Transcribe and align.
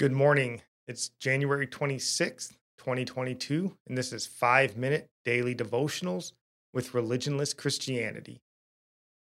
Good 0.00 0.12
morning. 0.12 0.62
It's 0.88 1.10
January 1.20 1.66
26th, 1.66 2.52
2022, 2.78 3.76
and 3.86 3.98
this 3.98 4.14
is 4.14 4.26
5 4.26 4.74
Minute 4.74 5.10
Daily 5.26 5.54
Devotionals 5.54 6.32
with 6.72 6.92
Religionless 6.92 7.54
Christianity. 7.54 8.40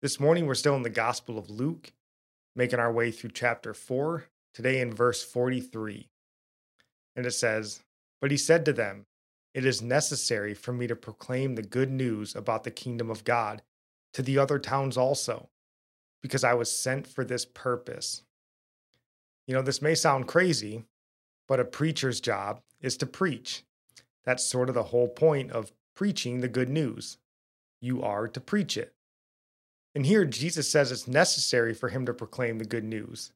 This 0.02 0.20
morning 0.20 0.44
we're 0.44 0.54
still 0.54 0.76
in 0.76 0.82
the 0.82 0.90
Gospel 0.90 1.38
of 1.38 1.48
Luke, 1.48 1.94
making 2.54 2.78
our 2.78 2.92
way 2.92 3.10
through 3.10 3.30
chapter 3.30 3.72
4, 3.72 4.26
today 4.52 4.82
in 4.82 4.92
verse 4.92 5.24
43. 5.24 6.10
And 7.16 7.24
it 7.24 7.32
says, 7.32 7.80
But 8.20 8.30
he 8.30 8.36
said 8.36 8.66
to 8.66 8.74
them, 8.74 9.06
It 9.54 9.64
is 9.64 9.80
necessary 9.80 10.52
for 10.52 10.74
me 10.74 10.86
to 10.88 10.94
proclaim 10.94 11.54
the 11.54 11.62
good 11.62 11.90
news 11.90 12.36
about 12.36 12.64
the 12.64 12.70
kingdom 12.70 13.08
of 13.10 13.24
God 13.24 13.62
to 14.12 14.20
the 14.20 14.36
other 14.36 14.58
towns 14.58 14.98
also, 14.98 15.48
because 16.20 16.44
I 16.44 16.52
was 16.52 16.70
sent 16.70 17.06
for 17.06 17.24
this 17.24 17.46
purpose. 17.46 18.24
You 19.50 19.56
know, 19.56 19.62
this 19.62 19.82
may 19.82 19.96
sound 19.96 20.28
crazy, 20.28 20.84
but 21.48 21.58
a 21.58 21.64
preacher's 21.64 22.20
job 22.20 22.60
is 22.80 22.96
to 22.98 23.04
preach. 23.04 23.64
That's 24.22 24.46
sort 24.46 24.68
of 24.68 24.76
the 24.76 24.84
whole 24.84 25.08
point 25.08 25.50
of 25.50 25.72
preaching 25.96 26.38
the 26.38 26.46
good 26.46 26.68
news. 26.68 27.18
You 27.80 28.00
are 28.00 28.28
to 28.28 28.40
preach 28.40 28.76
it. 28.76 28.92
And 29.92 30.06
here 30.06 30.24
Jesus 30.24 30.70
says 30.70 30.92
it's 30.92 31.08
necessary 31.08 31.74
for 31.74 31.88
him 31.88 32.06
to 32.06 32.14
proclaim 32.14 32.58
the 32.58 32.64
good 32.64 32.84
news. 32.84 33.32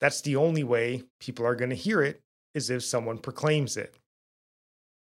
That's 0.00 0.20
the 0.20 0.34
only 0.34 0.64
way 0.64 1.04
people 1.20 1.46
are 1.46 1.54
going 1.54 1.70
to 1.70 1.76
hear 1.76 2.02
it 2.02 2.22
is 2.52 2.68
if 2.68 2.82
someone 2.82 3.18
proclaims 3.18 3.76
it. 3.76 3.94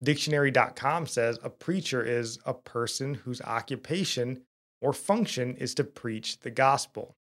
Dictionary.com 0.02 1.08
says 1.08 1.40
a 1.44 1.50
preacher 1.50 2.02
is 2.02 2.40
a 2.46 2.54
person 2.54 3.16
whose 3.16 3.42
occupation 3.42 4.44
or 4.80 4.94
function 4.94 5.58
is 5.58 5.76
to 5.76 5.84
preach 5.84 6.40
the 6.40 6.52
gospel. 6.52 7.18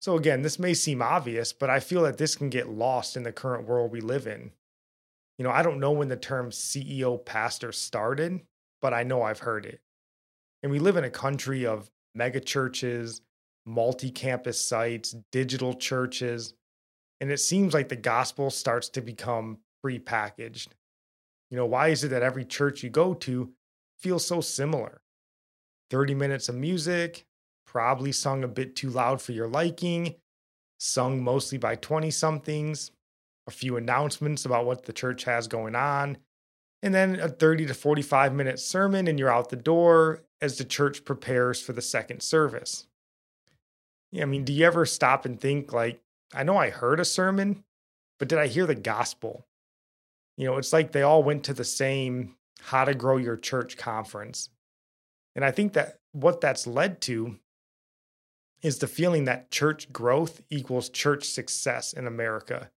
So, 0.00 0.16
again, 0.16 0.42
this 0.42 0.58
may 0.58 0.74
seem 0.74 1.02
obvious, 1.02 1.52
but 1.52 1.70
I 1.70 1.80
feel 1.80 2.02
that 2.02 2.18
this 2.18 2.36
can 2.36 2.50
get 2.50 2.68
lost 2.68 3.16
in 3.16 3.24
the 3.24 3.32
current 3.32 3.66
world 3.66 3.90
we 3.90 4.00
live 4.00 4.26
in. 4.26 4.52
You 5.38 5.44
know, 5.44 5.50
I 5.50 5.62
don't 5.62 5.80
know 5.80 5.92
when 5.92 6.08
the 6.08 6.16
term 6.16 6.50
CEO 6.50 7.24
pastor 7.24 7.72
started, 7.72 8.40
but 8.80 8.94
I 8.94 9.02
know 9.02 9.22
I've 9.22 9.40
heard 9.40 9.66
it. 9.66 9.80
And 10.62 10.70
we 10.70 10.78
live 10.78 10.96
in 10.96 11.04
a 11.04 11.10
country 11.10 11.66
of 11.66 11.90
mega 12.14 12.40
churches, 12.40 13.22
multi 13.66 14.10
campus 14.10 14.60
sites, 14.60 15.14
digital 15.30 15.74
churches, 15.74 16.54
and 17.20 17.30
it 17.30 17.38
seems 17.38 17.74
like 17.74 17.88
the 17.88 17.96
gospel 17.96 18.50
starts 18.50 18.88
to 18.90 19.00
become 19.00 19.58
prepackaged. 19.84 20.68
You 21.50 21.56
know, 21.56 21.66
why 21.66 21.88
is 21.88 22.04
it 22.04 22.08
that 22.08 22.22
every 22.22 22.44
church 22.44 22.82
you 22.82 22.90
go 22.90 23.14
to 23.14 23.50
feels 23.98 24.26
so 24.26 24.40
similar? 24.40 25.00
30 25.90 26.14
minutes 26.14 26.48
of 26.48 26.54
music, 26.54 27.24
probably 27.70 28.12
sung 28.12 28.42
a 28.42 28.48
bit 28.48 28.74
too 28.74 28.88
loud 28.88 29.20
for 29.20 29.32
your 29.32 29.46
liking, 29.46 30.14
sung 30.78 31.22
mostly 31.22 31.58
by 31.58 31.74
20 31.74 32.10
somethings, 32.10 32.90
a 33.46 33.50
few 33.50 33.76
announcements 33.76 34.46
about 34.46 34.64
what 34.64 34.84
the 34.86 34.92
church 34.92 35.24
has 35.24 35.46
going 35.46 35.74
on, 35.74 36.16
and 36.82 36.94
then 36.94 37.20
a 37.20 37.28
30 37.28 37.66
to 37.66 37.74
45 37.74 38.32
minute 38.32 38.58
sermon, 38.58 39.06
and 39.06 39.18
you're 39.18 39.32
out 39.32 39.50
the 39.50 39.56
door 39.56 40.22
as 40.40 40.56
the 40.56 40.64
church 40.64 41.04
prepares 41.04 41.60
for 41.60 41.74
the 41.74 41.82
second 41.82 42.22
service. 42.22 42.86
Yeah, 44.12 44.22
I 44.22 44.26
mean, 44.26 44.44
do 44.44 44.52
you 44.52 44.64
ever 44.64 44.86
stop 44.86 45.26
and 45.26 45.38
think, 45.38 45.72
like, 45.72 46.00
I 46.34 46.44
know 46.44 46.56
I 46.56 46.70
heard 46.70 47.00
a 47.00 47.04
sermon, 47.04 47.64
but 48.18 48.28
did 48.28 48.38
I 48.38 48.46
hear 48.46 48.64
the 48.64 48.74
gospel? 48.74 49.46
You 50.38 50.46
know, 50.46 50.56
it's 50.56 50.72
like 50.72 50.92
they 50.92 51.02
all 51.02 51.22
went 51.22 51.44
to 51.44 51.52
the 51.52 51.64
same 51.64 52.36
How 52.62 52.86
to 52.86 52.94
Grow 52.94 53.18
Your 53.18 53.36
Church 53.36 53.76
conference. 53.76 54.48
And 55.36 55.44
I 55.44 55.50
think 55.50 55.74
that 55.74 55.98
what 56.12 56.40
that's 56.40 56.66
led 56.66 57.02
to 57.02 57.38
is 58.62 58.78
the 58.78 58.86
feeling 58.86 59.24
that 59.24 59.50
church 59.50 59.92
growth 59.92 60.42
equals 60.50 60.88
church 60.88 61.24
success 61.24 61.92
in 61.92 62.06
America. 62.06 62.70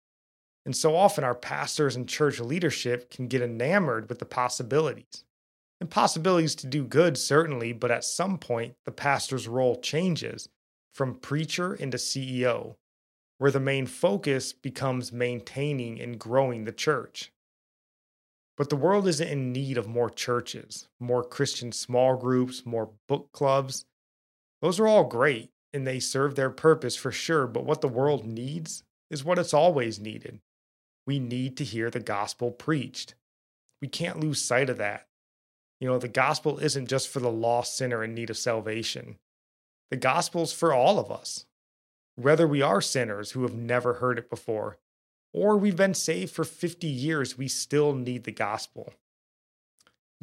And 0.66 0.76
so 0.76 0.96
often 0.96 1.24
our 1.24 1.36
pastors 1.36 1.96
and 1.96 2.08
church 2.08 2.40
leadership 2.40 3.10
can 3.10 3.28
get 3.28 3.42
enamored 3.42 4.10
with 4.10 4.20
the 4.20 4.26
possibilities. 4.26 5.24
And 5.80 5.90
possibilities 5.90 6.54
to 6.56 6.68
do 6.68 6.84
good, 6.84 7.18
certainly, 7.18 7.74
but 7.74 7.90
at 7.90 8.04
some 8.04 8.38
point, 8.38 8.76
the 8.86 8.92
pastor's 8.92 9.48
role 9.48 9.82
changes 9.82 10.48
from 10.94 11.16
preacher 11.16 11.74
into 11.74 11.98
CEO, 11.98 12.76
where 13.40 13.50
the 13.50 13.60
main 13.60 13.88
focus 13.88 14.54
becomes 14.54 15.12
maintaining 15.12 16.00
and 16.00 16.20
growing 16.20 16.66
the 16.66 16.72
church. 16.72 17.32
But 18.56 18.70
the 18.70 18.76
world 18.76 19.08
isn't 19.08 19.28
in 19.28 19.52
need 19.52 19.80
of 19.80 19.88
more 19.88 20.12
churches, 20.12 20.88
more 21.00 21.24
Christian 21.24 21.72
small 21.72 22.16
groups, 22.16 22.64
more 22.64 22.92
book 23.08 23.32
clubs. 23.32 23.86
Those 24.62 24.80
are 24.80 24.88
all 24.88 25.06
great 25.06 25.50
and 25.74 25.86
they 25.86 26.00
serve 26.00 26.36
their 26.36 26.50
purpose 26.50 26.96
for 26.96 27.12
sure. 27.12 27.48
But 27.48 27.66
what 27.66 27.82
the 27.82 27.88
world 27.88 28.26
needs 28.26 28.84
is 29.10 29.24
what 29.24 29.40
it's 29.40 29.54
always 29.54 30.00
needed. 30.00 30.40
We 31.06 31.20
need 31.20 31.58
to 31.58 31.64
hear 31.64 31.90
the 31.90 32.00
gospel 32.00 32.52
preached. 32.52 33.16
We 33.82 33.88
can't 33.88 34.20
lose 34.20 34.42
sight 34.42 34.70
of 34.70 34.78
that. 34.78 35.08
You 35.80 35.88
know, 35.88 35.98
the 35.98 36.08
gospel 36.08 36.60
isn't 36.60 36.88
just 36.88 37.08
for 37.08 37.20
the 37.20 37.32
lost 37.32 37.76
sinner 37.76 38.04
in 38.04 38.14
need 38.14 38.30
of 38.30 38.38
salvation, 38.38 39.18
the 39.90 39.98
gospel's 39.98 40.54
for 40.54 40.74
all 40.74 41.00
of 41.00 41.12
us. 41.12 41.46
Whether 42.16 42.48
we 42.48 42.62
are 42.62 42.82
sinners 42.82 43.32
who 43.32 43.42
have 43.42 43.56
never 43.56 43.96
heard 43.96 44.20
it 44.20 44.30
before, 44.30 44.78
or 45.34 45.58
we've 45.58 45.76
been 45.76 45.94
saved 45.94 46.34
for 46.34 46.44
50 46.44 46.88
years, 46.88 47.38
we 47.38 47.48
still 47.48 47.94
need 47.94 48.24
the 48.24 48.32
gospel. 48.32 48.94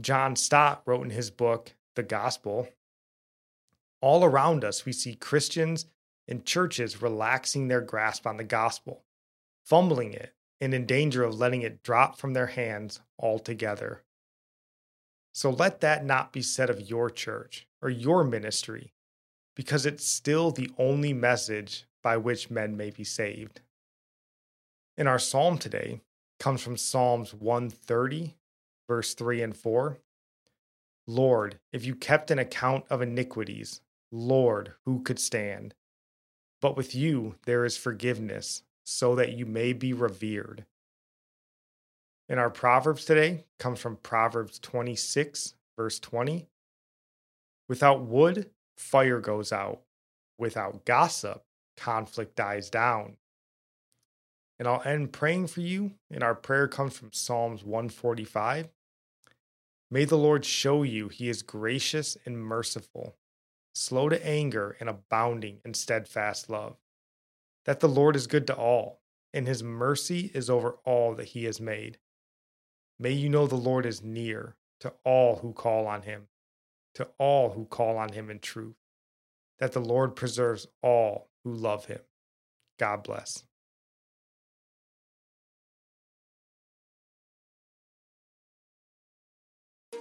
John 0.00 0.36
Stott 0.36 0.82
wrote 0.86 1.02
in 1.02 1.10
his 1.10 1.30
book, 1.30 1.74
The 1.96 2.02
Gospel, 2.02 2.68
all 4.00 4.24
around 4.24 4.64
us, 4.64 4.84
we 4.84 4.92
see 4.92 5.14
Christians 5.14 5.86
and 6.26 6.44
churches 6.44 7.02
relaxing 7.02 7.68
their 7.68 7.80
grasp 7.80 8.26
on 8.26 8.36
the 8.36 8.44
gospel, 8.44 9.04
fumbling 9.64 10.12
it, 10.12 10.34
and 10.60 10.74
in 10.74 10.86
danger 10.86 11.22
of 11.22 11.38
letting 11.38 11.62
it 11.62 11.82
drop 11.82 12.18
from 12.18 12.34
their 12.34 12.46
hands 12.46 13.00
altogether. 13.18 14.02
So 15.32 15.50
let 15.50 15.80
that 15.80 16.04
not 16.04 16.32
be 16.32 16.42
said 16.42 16.68
of 16.70 16.90
your 16.90 17.10
church 17.10 17.66
or 17.80 17.88
your 17.88 18.24
ministry, 18.24 18.92
because 19.54 19.86
it's 19.86 20.04
still 20.04 20.50
the 20.50 20.70
only 20.78 21.12
message 21.12 21.86
by 22.02 22.16
which 22.16 22.50
men 22.50 22.76
may 22.76 22.90
be 22.90 23.04
saved. 23.04 23.60
In 24.96 25.06
our 25.06 25.18
psalm 25.18 25.58
today 25.58 26.00
comes 26.40 26.60
from 26.60 26.76
Psalms 26.76 27.32
130, 27.32 28.34
verse 28.88 29.14
3 29.14 29.42
and 29.42 29.56
4. 29.56 29.98
Lord, 31.06 31.58
if 31.72 31.84
you 31.84 31.94
kept 31.94 32.30
an 32.30 32.38
account 32.38 32.84
of 32.90 33.00
iniquities, 33.00 33.80
Lord, 34.10 34.72
who 34.84 35.02
could 35.02 35.18
stand? 35.18 35.74
But 36.60 36.76
with 36.76 36.94
you 36.94 37.36
there 37.44 37.64
is 37.64 37.76
forgiveness, 37.76 38.62
so 38.84 39.14
that 39.16 39.32
you 39.32 39.44
may 39.44 39.72
be 39.72 39.92
revered. 39.92 40.64
And 42.28 42.40
our 42.40 42.50
Proverbs 42.50 43.04
today 43.04 43.44
comes 43.58 43.80
from 43.80 43.96
Proverbs 43.96 44.58
26, 44.58 45.54
verse 45.76 45.98
20. 45.98 46.46
Without 47.68 48.02
wood, 48.02 48.50
fire 48.76 49.20
goes 49.20 49.52
out. 49.52 49.82
Without 50.38 50.84
gossip, 50.84 51.44
conflict 51.76 52.36
dies 52.36 52.70
down. 52.70 53.16
And 54.58 54.66
I'll 54.66 54.82
end 54.84 55.12
praying 55.12 55.46
for 55.48 55.60
you. 55.60 55.92
And 56.10 56.22
our 56.22 56.34
prayer 56.34 56.68
comes 56.68 56.96
from 56.96 57.12
Psalms 57.12 57.64
145. 57.64 58.68
May 59.90 60.04
the 60.04 60.16
Lord 60.16 60.44
show 60.44 60.82
you 60.82 61.08
he 61.08 61.28
is 61.28 61.42
gracious 61.42 62.16
and 62.26 62.42
merciful, 62.42 63.16
slow 63.74 64.08
to 64.08 64.26
anger, 64.26 64.76
and 64.80 64.88
abounding 64.88 65.60
in 65.64 65.74
steadfast 65.74 66.50
love. 66.50 66.76
That 67.64 67.80
the 67.80 67.88
Lord 67.88 68.16
is 68.16 68.26
good 68.26 68.46
to 68.48 68.56
all, 68.56 69.00
and 69.32 69.46
his 69.46 69.62
mercy 69.62 70.30
is 70.34 70.50
over 70.50 70.78
all 70.84 71.14
that 71.14 71.28
he 71.28 71.44
has 71.44 71.60
made. 71.60 71.98
May 72.98 73.12
you 73.12 73.28
know 73.28 73.46
the 73.46 73.56
Lord 73.56 73.86
is 73.86 74.02
near 74.02 74.56
to 74.80 74.92
all 75.04 75.36
who 75.36 75.52
call 75.52 75.86
on 75.86 76.02
him, 76.02 76.28
to 76.94 77.08
all 77.18 77.50
who 77.50 77.64
call 77.64 77.96
on 77.96 78.12
him 78.12 78.30
in 78.30 78.40
truth. 78.40 78.76
That 79.58 79.72
the 79.72 79.80
Lord 79.80 80.16
preserves 80.16 80.66
all 80.82 81.28
who 81.44 81.52
love 81.52 81.86
him. 81.86 82.00
God 82.78 83.02
bless. 83.02 83.44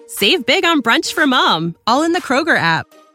Save 0.08 0.46
big 0.46 0.64
on 0.64 0.82
brunch 0.82 1.12
for 1.12 1.28
mom, 1.28 1.76
all 1.86 2.04
in 2.04 2.14
the 2.14 2.22
Kroger 2.22 2.58
app. 2.58 2.88